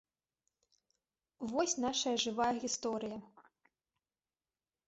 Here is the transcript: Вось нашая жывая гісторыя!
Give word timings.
Вось 1.51 1.75
нашая 1.85 2.15
жывая 2.25 2.49
гісторыя! 2.65 3.17